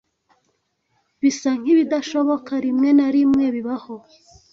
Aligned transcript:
Bisa 1.21 1.49
nkibidashoboka 1.59 2.51
rimwe 2.65 2.89
na 2.97 3.07
rimwe 3.15 3.45
bibaho. 3.55 3.95